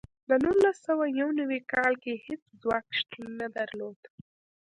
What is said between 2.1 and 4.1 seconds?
هېڅ ځواک شتون نه درلود.